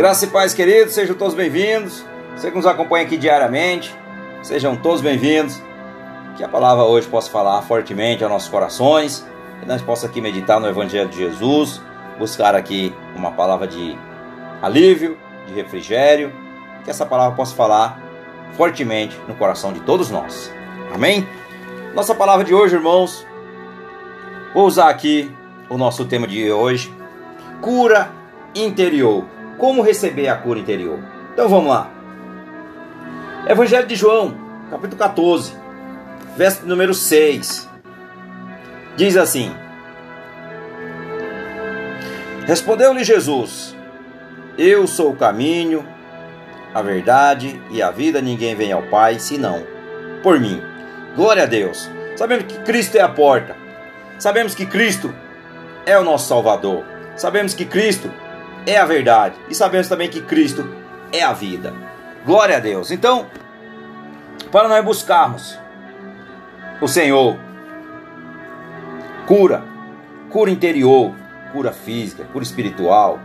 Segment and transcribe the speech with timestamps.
[0.00, 2.02] Graça e paz, queridos, sejam todos bem-vindos.
[2.34, 3.94] Você que nos acompanha aqui diariamente,
[4.42, 5.62] sejam todos bem-vindos.
[6.38, 9.28] Que a palavra hoje possa falar fortemente aos nossos corações,
[9.60, 11.82] que nós possamos aqui meditar no Evangelho de Jesus,
[12.18, 13.94] buscar aqui uma palavra de
[14.62, 16.32] alívio, de refrigério,
[16.82, 18.00] que essa palavra possa falar
[18.56, 20.50] fortemente no coração de todos nós.
[20.94, 21.28] Amém?
[21.94, 23.26] Nossa palavra de hoje, irmãos,
[24.54, 25.30] vou usar aqui
[25.68, 26.90] o nosso tema de hoje:
[27.60, 28.10] cura
[28.54, 29.26] interior
[29.60, 30.98] como receber a cura interior.
[31.34, 31.90] Então vamos lá.
[33.46, 34.34] Evangelho de João,
[34.70, 35.52] capítulo 14,
[36.36, 37.68] verso número 6.
[38.96, 39.54] Diz assim:
[42.46, 43.76] Respondeu-lhe Jesus:
[44.56, 45.86] Eu sou o caminho,
[46.74, 49.62] a verdade e a vida, ninguém vem ao Pai senão
[50.22, 50.62] por mim.
[51.14, 51.90] Glória a Deus.
[52.16, 53.56] Sabemos que Cristo é a porta.
[54.18, 55.14] Sabemos que Cristo
[55.84, 56.84] é o nosso Salvador.
[57.16, 58.10] Sabemos que Cristo
[58.66, 59.36] é a verdade.
[59.48, 60.66] E sabemos também que Cristo
[61.12, 61.72] é a vida.
[62.24, 62.90] Glória a Deus.
[62.90, 63.26] Então,
[64.50, 65.58] para nós buscarmos
[66.80, 67.36] o Senhor,
[69.26, 69.62] cura,
[70.28, 71.14] cura interior,
[71.52, 73.18] cura física, cura espiritual,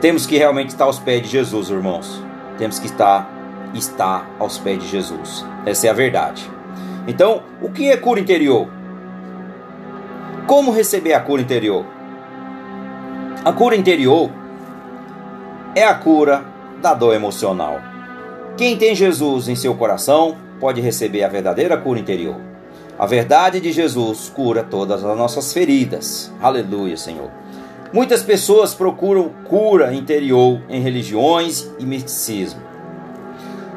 [0.00, 2.22] temos que realmente estar aos pés de Jesus, irmãos.
[2.58, 3.30] Temos que estar,
[3.74, 5.44] estar aos pés de Jesus.
[5.64, 6.48] Essa é a verdade.
[7.06, 8.68] Então, o que é cura interior?
[10.46, 11.84] Como receber a cura interior?
[13.46, 14.28] A cura interior
[15.72, 16.44] é a cura
[16.82, 17.80] da dor emocional.
[18.56, 22.34] Quem tem Jesus em seu coração pode receber a verdadeira cura interior.
[22.98, 26.32] A verdade de Jesus cura todas as nossas feridas.
[26.42, 27.30] Aleluia, Senhor.
[27.92, 32.60] Muitas pessoas procuram cura interior em religiões e misticismo.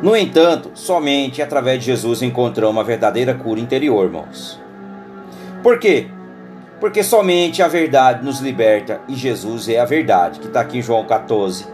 [0.01, 4.59] No entanto, somente através de Jesus encontramos uma verdadeira cura interior, irmãos.
[5.61, 6.07] Por quê?
[6.79, 10.81] Porque somente a verdade nos liberta e Jesus é a verdade, que está aqui em
[10.81, 11.67] João 14,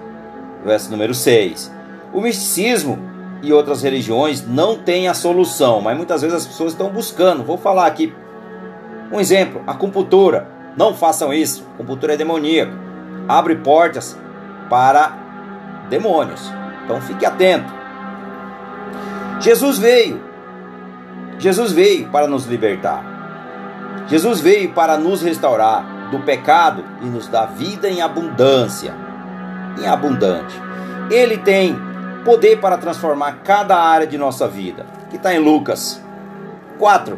[0.63, 1.71] verso número 6.
[2.11, 2.97] O misticismo
[3.41, 7.43] e outras religiões não têm a solução, mas muitas vezes as pessoas estão buscando.
[7.43, 8.13] Vou falar aqui
[9.11, 10.53] um exemplo: a acupuntura.
[10.75, 12.73] Não façam isso, a acupuntura é demoníaca,
[13.29, 14.17] abre portas
[14.69, 15.17] para
[15.89, 16.51] demônios.
[16.83, 17.73] Então fique atento.
[19.39, 20.21] Jesus veio,
[21.39, 23.14] Jesus veio para nos libertar.
[24.07, 28.93] Jesus veio para nos restaurar do pecado e nos dar vida em abundância.
[29.79, 30.55] Em abundante.
[31.09, 31.75] Ele tem
[32.23, 34.85] poder para transformar cada área de nossa vida.
[35.09, 36.01] Que está em Lucas
[36.77, 37.17] 4.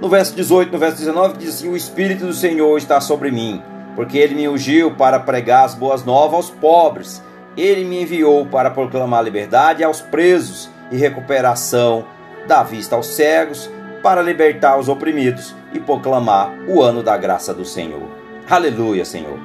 [0.00, 3.62] No verso 18, no verso 19, diz assim: O Espírito do Senhor está sobre mim,
[3.94, 7.22] porque ele me ungiu para pregar as boas novas aos pobres.
[7.56, 12.04] Ele me enviou para proclamar liberdade aos presos e recuperação
[12.48, 13.70] da vista aos cegos
[14.02, 18.02] para libertar os oprimidos e proclamar o ano da graça do Senhor.
[18.50, 19.38] Aleluia, Senhor.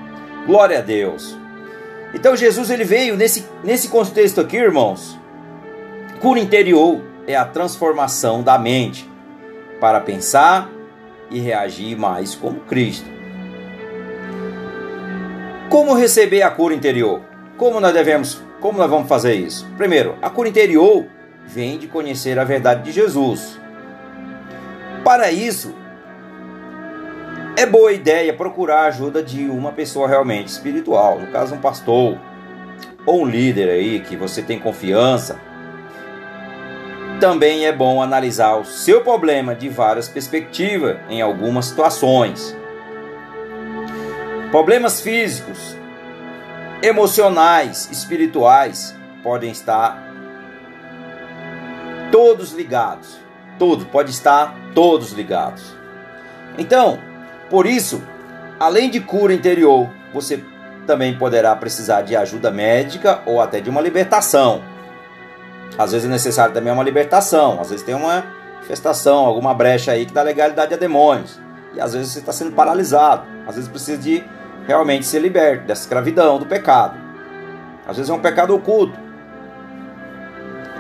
[0.45, 1.38] Glória a Deus.
[2.13, 5.17] Então Jesus ele veio nesse, nesse contexto aqui, irmãos.
[6.19, 9.07] Cura interior é a transformação da mente
[9.79, 10.69] para pensar
[11.29, 13.06] e reagir mais como Cristo.
[15.69, 17.22] Como receber a cura interior?
[17.57, 19.67] Como nós devemos, como nós vamos fazer isso?
[19.78, 21.06] Primeiro, a cura interior
[21.46, 23.59] vem de conhecer a verdade de Jesus.
[25.07, 25.73] Para isso,
[27.56, 32.19] é boa ideia procurar a ajuda de uma pessoa realmente espiritual, no caso um pastor
[33.06, 35.40] ou um líder aí que você tem confiança.
[37.22, 42.53] Também é bom analisar o seu problema de várias perspectivas em algumas situações.
[44.51, 45.78] Problemas físicos,
[46.84, 50.06] emocionais, espirituais podem estar
[52.12, 53.25] todos ligados.
[53.57, 55.75] Todos, pode estar todos ligados.
[56.57, 57.00] Então,
[57.50, 58.01] por isso,
[58.59, 60.44] além de cura interior, você
[60.85, 64.63] também poderá precisar de ajuda médica ou até de uma libertação.
[65.78, 68.23] Às vezes é necessário também uma libertação, às vezes tem uma
[68.63, 71.40] infestação, alguma brecha aí que dá legalidade a demônios.
[71.73, 74.23] E às vezes você está sendo paralisado, às vezes precisa de
[74.66, 76.97] realmente ser liberto dessa escravidão, do pecado.
[77.87, 78.97] Às vezes é um pecado oculto.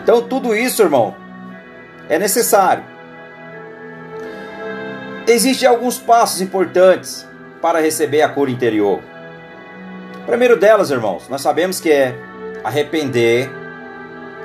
[0.01, 1.15] Então tudo isso, irmão,
[2.09, 2.83] é necessário.
[5.27, 7.27] Existem alguns passos importantes
[7.61, 9.01] para receber a cura interior.
[10.23, 12.15] O primeiro delas, irmãos, nós sabemos que é
[12.63, 13.49] arrepender,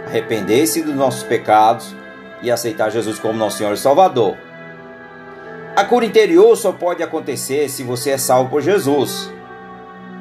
[0.06, 1.94] arrepender-se dos nossos pecados
[2.42, 4.36] e aceitar Jesus como nosso Senhor e Salvador.
[5.74, 9.30] A cura interior só pode acontecer se você é salvo por Jesus,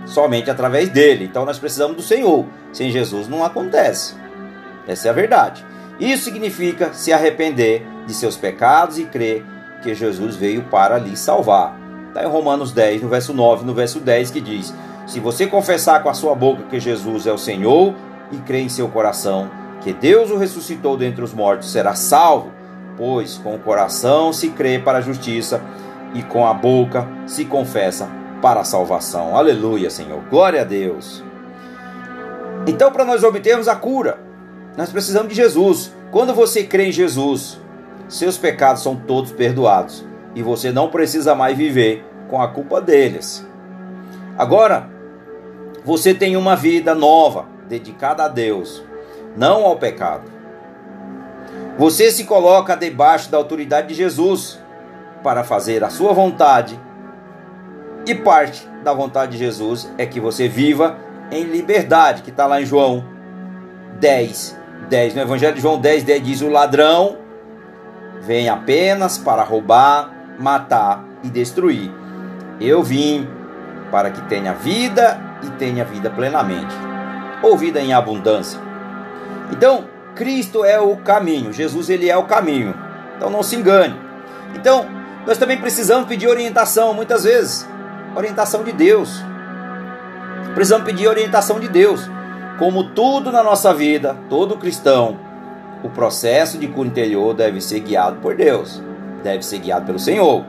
[0.05, 1.25] somente através dele.
[1.25, 2.45] Então nós precisamos do Senhor.
[2.71, 4.15] Sem Jesus não acontece.
[4.88, 5.65] Essa é a verdade.
[6.01, 9.45] Isso significa se arrepender de seus pecados e crer
[9.83, 11.80] que Jesus veio para lhe salvar.
[12.07, 14.74] Está em Romanos 10, no verso 9, no verso 10, que diz:
[15.06, 17.94] Se você confessar com a sua boca que Jesus é o Senhor
[18.31, 19.50] e crer em seu coração
[19.81, 22.51] que Deus o ressuscitou dentre os mortos, será salvo,
[22.98, 25.62] pois com o coração se crê para a justiça
[26.13, 28.07] e com a boca se confessa
[28.42, 29.36] para a salvação.
[29.36, 30.21] Aleluia, Senhor.
[30.30, 31.24] Glória a Deus.
[32.68, 34.19] Então, para nós obtermos a cura,
[34.77, 35.94] nós precisamos de Jesus.
[36.12, 37.59] Quando você crê em Jesus,
[38.07, 43.45] seus pecados são todos perdoados e você não precisa mais viver com a culpa deles.
[44.38, 44.89] Agora,
[45.83, 48.83] você tem uma vida nova, dedicada a Deus,
[49.35, 50.29] não ao pecado.
[51.77, 54.59] Você se coloca debaixo da autoridade de Jesus
[55.24, 56.79] para fazer a sua vontade,
[58.06, 60.97] e parte da vontade de Jesus é que você viva
[61.31, 63.06] em liberdade, que está lá em João
[64.00, 64.57] 10,
[64.89, 65.16] 10.
[65.16, 67.18] No Evangelho de João 10, 10 diz: O ladrão
[68.22, 71.92] vem apenas para roubar, matar e destruir.
[72.60, 73.28] Eu vim
[73.92, 76.75] para que tenha vida e tenha vida plenamente,
[77.42, 78.60] ou vida em abundância.
[79.51, 79.86] Então,
[80.16, 82.74] Cristo é o caminho, Jesus ele é o caminho.
[83.18, 83.95] Então não se engane.
[84.56, 84.86] Então,
[85.25, 87.68] nós também precisamos pedir orientação muitas vezes,
[88.16, 89.24] orientação de Deus.
[90.54, 92.10] Precisamos pedir orientação de Deus.
[92.62, 95.19] Como tudo na nossa vida, todo cristão,
[95.84, 98.80] o processo de cura interior deve ser guiado por Deus,
[99.24, 100.46] deve ser guiado pelo Senhor.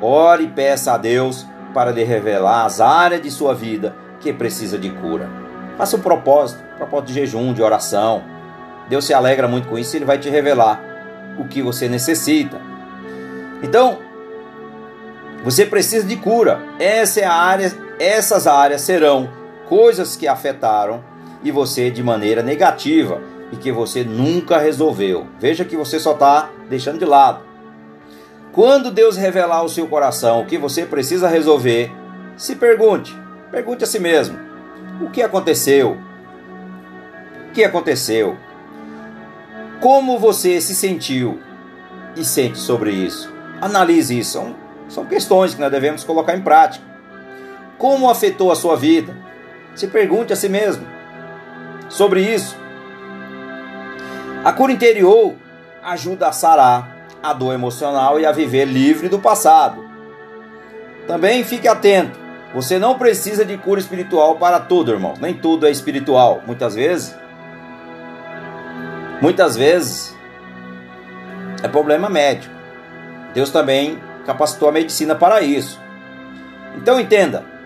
[0.00, 4.78] Ore e peça a Deus para lhe revelar as áreas de sua vida que precisa
[4.78, 5.28] de cura.
[5.76, 8.22] Faça um propósito, um propósito de jejum, de oração.
[8.88, 10.80] Deus se alegra muito com isso, ele vai te revelar
[11.38, 12.58] o que você necessita.
[13.62, 13.98] Então,
[15.44, 16.58] você precisa de cura.
[16.78, 19.28] Essa é área, essas áreas serão
[19.68, 21.09] coisas que afetaram
[21.42, 23.20] e você de maneira negativa
[23.52, 25.26] e que você nunca resolveu.
[25.38, 27.42] Veja que você só está deixando de lado.
[28.52, 31.90] Quando Deus revelar ao seu coração o que você precisa resolver,
[32.36, 33.16] se pergunte,
[33.50, 34.38] pergunte a si mesmo:
[35.00, 35.96] o que aconteceu?
[37.48, 38.36] O que aconteceu?
[39.80, 41.40] Como você se sentiu
[42.16, 43.32] e sente sobre isso?
[43.60, 44.32] Analise isso.
[44.32, 44.54] São,
[44.88, 46.84] são questões que nós devemos colocar em prática.
[47.78, 49.16] Como afetou a sua vida?
[49.74, 50.99] Se pergunte a si mesmo
[51.90, 52.56] sobre isso.
[54.42, 55.34] A cura interior
[55.82, 59.84] ajuda a sarar a dor emocional e a viver livre do passado.
[61.06, 62.18] Também fique atento.
[62.54, 65.14] Você não precisa de cura espiritual para tudo, irmão.
[65.20, 66.42] Nem tudo é espiritual.
[66.46, 67.14] Muitas vezes,
[69.20, 70.16] muitas vezes
[71.62, 72.54] é problema médico.
[73.34, 75.78] Deus também capacitou a medicina para isso.
[76.76, 77.59] Então entenda.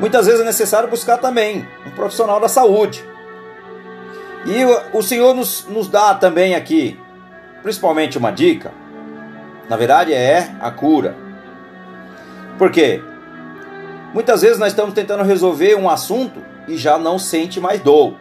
[0.00, 3.04] Muitas vezes é necessário buscar também um profissional da saúde.
[4.46, 4.64] E
[4.96, 6.98] o Senhor nos, nos dá também aqui
[7.62, 8.72] principalmente uma dica,
[9.68, 11.14] na verdade é a cura.
[12.58, 13.02] Por quê?
[14.12, 18.14] Muitas vezes nós estamos tentando resolver um assunto e já não sente mais dor.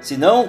[0.00, 0.48] Se não,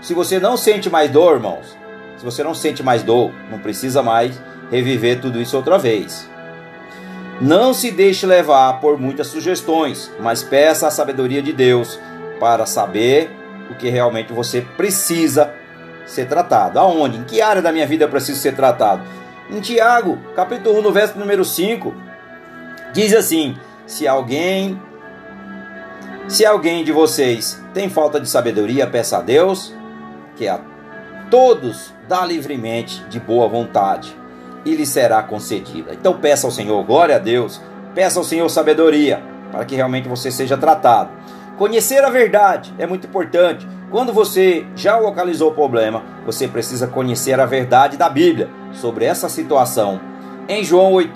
[0.00, 1.76] se você não sente mais dor, irmãos,
[2.16, 4.40] se você não sente mais dor, não precisa mais
[4.70, 6.28] reviver tudo isso outra vez.
[7.42, 11.98] Não se deixe levar por muitas sugestões, mas peça a sabedoria de Deus
[12.38, 13.32] para saber
[13.68, 15.52] o que realmente você precisa
[16.06, 16.78] ser tratado.
[16.78, 17.18] Aonde?
[17.18, 19.02] Em que área da minha vida eu preciso ser tratado?
[19.50, 21.92] Em Tiago, capítulo 1, no verso número 5,
[22.92, 23.56] diz assim:
[23.88, 24.80] Se alguém
[26.28, 29.74] se alguém de vocês tem falta de sabedoria, peça a Deus,
[30.36, 30.60] que a
[31.28, 34.16] todos dá livremente de boa vontade,
[34.64, 35.92] e lhe será concedida.
[35.92, 37.60] Então peça ao Senhor, glória a Deus,
[37.94, 41.10] peça ao Senhor sabedoria, para que realmente você seja tratado.
[41.58, 43.66] Conhecer a verdade é muito importante.
[43.90, 49.28] Quando você já localizou o problema, você precisa conhecer a verdade da Bíblia sobre essa
[49.28, 50.00] situação.
[50.48, 51.12] Em João 8,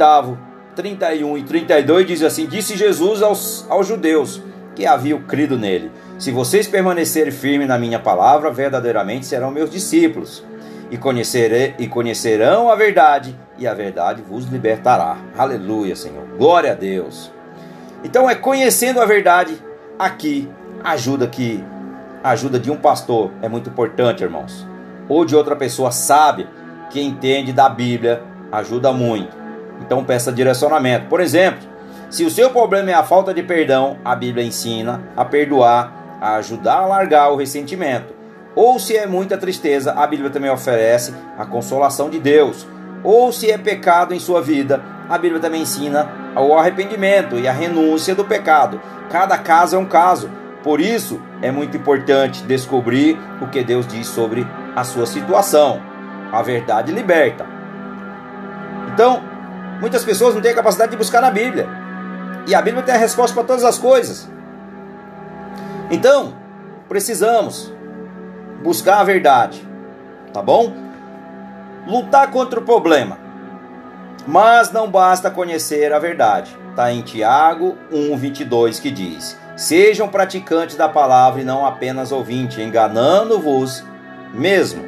[0.74, 4.42] 31 e 32 diz assim: Disse Jesus aos, aos judeus
[4.74, 10.44] que haviam crido nele: Se vocês permanecerem firmes na minha palavra, verdadeiramente serão meus discípulos.
[10.90, 15.16] E, conhecerei, e conhecerão a verdade, e a verdade vos libertará.
[15.36, 16.24] Aleluia, Senhor.
[16.38, 17.32] Glória a Deus.
[18.04, 19.60] Então é conhecendo a verdade
[19.98, 20.48] aqui
[20.84, 21.64] ajuda que
[22.22, 24.66] a ajuda de um pastor é muito importante, irmãos.
[25.08, 26.48] Ou de outra pessoa sábia
[26.90, 29.36] que entende da Bíblia, ajuda muito.
[29.80, 31.06] Então peça direcionamento.
[31.06, 31.60] Por exemplo,
[32.10, 36.36] se o seu problema é a falta de perdão, a Bíblia ensina a perdoar, a
[36.36, 38.14] ajudar a largar o ressentimento.
[38.56, 42.66] Ou se é muita tristeza, a Bíblia também oferece a consolação de Deus.
[43.04, 47.52] Ou se é pecado em sua vida, a Bíblia também ensina o arrependimento e a
[47.52, 48.80] renúncia do pecado.
[49.10, 50.30] Cada caso é um caso.
[50.62, 55.80] Por isso, é muito importante descobrir o que Deus diz sobre a sua situação.
[56.32, 57.46] A verdade liberta.
[58.92, 59.22] Então,
[59.80, 61.68] muitas pessoas não têm a capacidade de buscar na Bíblia.
[62.46, 64.28] E a Bíblia tem a resposta para todas as coisas.
[65.90, 66.34] Então,
[66.88, 67.75] precisamos
[68.66, 69.64] buscar a verdade,
[70.32, 70.72] tá bom?
[71.86, 73.16] Lutar contra o problema.
[74.26, 76.58] Mas não basta conhecer a verdade.
[76.70, 83.84] Está em Tiago 1,22 que diz: Sejam praticantes da palavra e não apenas ouvintes, enganando-vos
[84.34, 84.84] mesmo.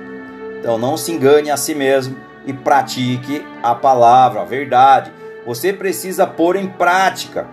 [0.59, 5.13] Então não se engane a si mesmo e pratique a palavra, a verdade.
[5.47, 7.47] Você precisa pôr em prática.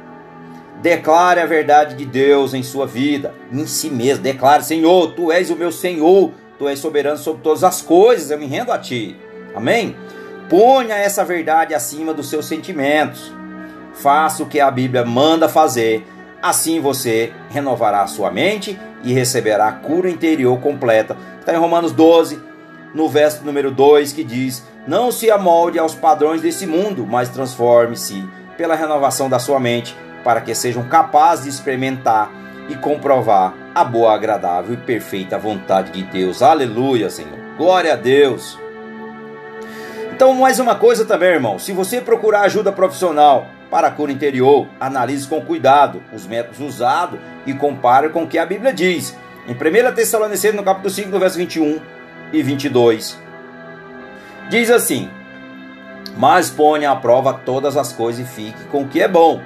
[0.86, 4.22] Declare a verdade de Deus em sua vida, em si mesmo.
[4.22, 8.38] Declare: Senhor, tu és o meu Senhor, tu és soberano sobre todas as coisas, eu
[8.38, 9.20] me rendo a ti.
[9.56, 9.96] Amém?
[10.48, 13.34] Ponha essa verdade acima dos seus sentimentos.
[13.96, 16.06] Faça o que a Bíblia manda fazer.
[16.40, 21.18] Assim você renovará a sua mente e receberá a cura interior completa.
[21.40, 22.40] Está em Romanos 12,
[22.94, 28.24] no verso número 2, que diz: Não se amolde aos padrões desse mundo, mas transforme-se
[28.56, 32.32] pela renovação da sua mente, para que sejam capazes de experimentar
[32.68, 36.42] e comprovar a boa, agradável e perfeita vontade de Deus.
[36.42, 37.38] Aleluia, Senhor.
[37.56, 38.58] Glória a Deus.
[40.12, 41.60] Então, mais uma coisa também, irmão.
[41.60, 47.20] Se você procurar ajuda profissional para a cura interior, analise com cuidado os métodos usados
[47.46, 49.16] e compare com o que a Bíblia diz.
[49.48, 51.80] Em 1 Tessalonicenses, no capítulo 5, no verso 21
[52.34, 53.22] e 22,
[54.50, 55.08] diz assim:
[56.18, 59.40] Mas ponha à prova todas as coisas e fique com o que é bom.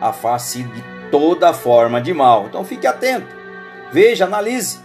[0.00, 2.46] Afaste de toda forma de mal.
[2.46, 3.26] Então, fique atento.
[3.92, 4.78] Veja, analise.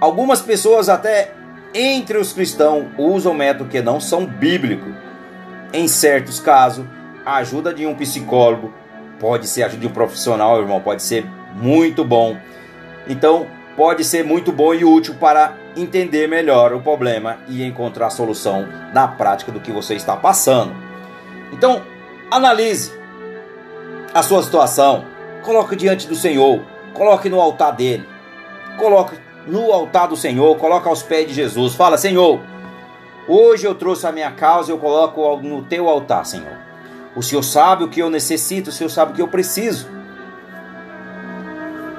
[0.00, 1.32] Algumas pessoas até
[1.74, 4.92] entre os cristãos usam métodos que não são bíblicos.
[5.72, 6.84] Em certos casos,
[7.24, 8.72] a ajuda de um psicólogo
[9.18, 11.24] pode ser a ajuda de um profissional, irmão, pode ser
[11.54, 12.36] muito bom.
[13.08, 13.46] Então,
[13.76, 18.66] pode ser muito bom e útil para entender melhor o problema e encontrar a solução
[18.92, 20.74] na prática do que você está passando.
[21.52, 21.82] Então,
[22.30, 22.99] analise
[24.12, 25.04] a sua situação,
[25.42, 26.60] coloque diante do Senhor,
[26.92, 28.08] coloque no altar dele.
[28.76, 31.74] Coloque no altar do Senhor, coloca aos pés de Jesus.
[31.74, 32.40] Fala, Senhor,
[33.28, 36.56] hoje eu trouxe a minha causa eu coloco no teu altar, Senhor.
[37.14, 39.88] O Senhor sabe o que eu necessito, o Senhor sabe o que eu preciso.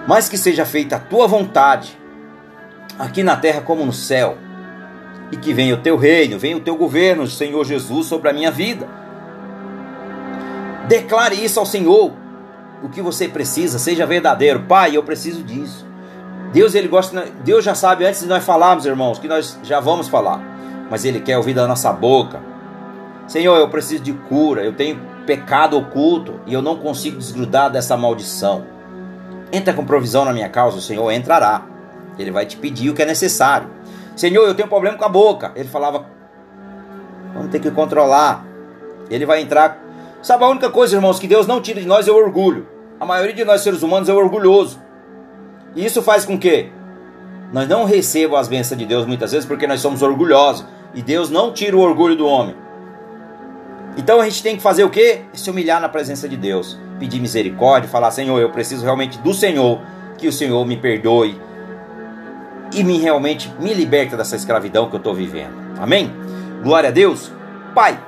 [0.07, 1.97] Mas que seja feita a tua vontade,
[2.97, 4.37] aqui na terra como no céu.
[5.31, 8.51] E que venha o teu reino, venha o teu governo, Senhor Jesus, sobre a minha
[8.51, 8.87] vida.
[10.87, 12.13] Declare isso ao Senhor.
[12.83, 14.61] O que você precisa, seja verdadeiro.
[14.63, 15.85] Pai, eu preciso disso.
[16.51, 20.09] Deus ele gosta, Deus já sabe antes de nós falarmos, irmãos, que nós já vamos
[20.09, 20.41] falar,
[20.89, 22.41] mas ele quer ouvir da nossa boca.
[23.25, 27.95] Senhor, eu preciso de cura, eu tenho pecado oculto e eu não consigo desgrudar dessa
[27.95, 28.65] maldição.
[29.53, 31.63] Entra com provisão na minha causa, o Senhor entrará.
[32.19, 33.69] Ele vai te pedir o que é necessário.
[34.15, 35.51] Senhor, eu tenho um problema com a boca.
[35.55, 36.05] Ele falava,
[37.33, 38.45] vamos ter que controlar.
[39.09, 39.79] Ele vai entrar.
[40.21, 42.67] Sabe a única coisa, irmãos, que Deus não tira de nós é o orgulho.
[42.99, 44.79] A maioria de nós seres humanos é orgulhoso.
[45.75, 46.69] E isso faz com que
[47.51, 50.65] nós não recebamos as bênçãos de Deus muitas vezes porque nós somos orgulhosos.
[50.93, 52.55] E Deus não tira o orgulho do homem.
[53.97, 55.21] Então a gente tem que fazer o quê?
[55.33, 56.77] Se humilhar na presença de Deus.
[56.99, 59.81] Pedir misericórdia, falar, Senhor, eu preciso realmente do Senhor,
[60.17, 61.39] que o Senhor me perdoe
[62.73, 65.53] e me realmente me liberta dessa escravidão que eu estou vivendo.
[65.79, 66.11] Amém?
[66.63, 67.31] Glória a Deus.
[67.73, 67.99] Pai,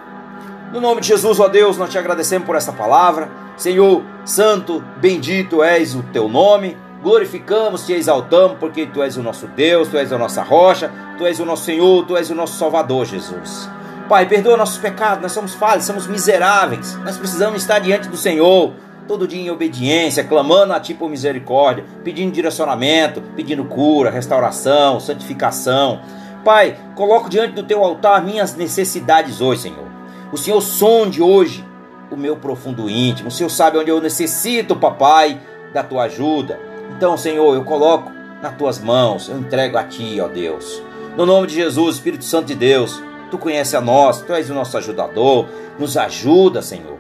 [0.74, 3.30] no nome de Jesus, ó Deus, nós te agradecemos por essa palavra.
[3.56, 9.46] Senhor, santo, bendito és o teu nome glorificamos, te exaltamos, porque tu és o nosso
[9.48, 12.58] Deus, tu és a nossa rocha, tu és o nosso Senhor, tu és o nosso
[12.58, 13.70] Salvador, Jesus.
[14.08, 18.74] Pai, perdoa nossos pecados, nós somos falhos, somos miseráveis, nós precisamos estar diante do Senhor,
[19.08, 26.02] todo dia em obediência, clamando a Ti por misericórdia, pedindo direcionamento, pedindo cura, restauração, santificação.
[26.44, 29.92] Pai, coloco diante do Teu altar minhas necessidades hoje, Senhor.
[30.34, 31.64] O Senhor sonde hoje
[32.10, 35.40] o meu profundo íntimo, o Senhor sabe onde eu necessito, papai,
[35.72, 36.60] da Tua ajuda.
[36.98, 38.12] Então, Senhor, eu coloco
[38.42, 40.82] nas tuas mãos, eu entrego a ti, ó Deus.
[41.16, 43.00] No nome de Jesus, Espírito Santo de Deus,
[43.30, 45.46] tu conheces a nós, tu és o nosso ajudador,
[45.78, 46.98] nos ajuda, Senhor,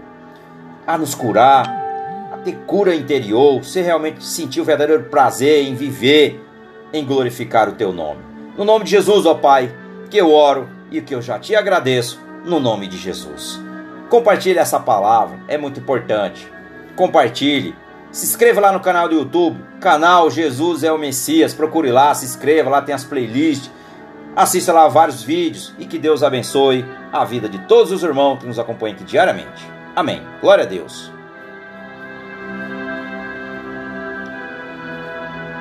[0.86, 1.66] a nos curar,
[2.32, 6.40] a ter cura interior, se realmente sentir o verdadeiro prazer em viver,
[6.94, 8.22] em glorificar o teu nome.
[8.56, 9.74] No nome de Jesus, ó Pai,
[10.12, 13.62] que eu oro e que eu já te agradeço, no nome de Jesus.
[14.10, 16.52] Compartilhe essa palavra, é muito importante.
[16.96, 17.76] Compartilhe
[18.14, 21.52] se inscreva lá no canal do YouTube, canal Jesus é o Messias.
[21.52, 23.72] Procure lá, se inscreva, lá tem as playlists.
[24.36, 28.46] Assista lá vários vídeos e que Deus abençoe a vida de todos os irmãos que
[28.46, 29.68] nos acompanham aqui diariamente.
[29.96, 30.22] Amém.
[30.42, 31.13] Glória a Deus.